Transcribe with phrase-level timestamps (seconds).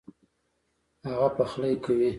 [1.07, 2.09] هغه پخلی کوي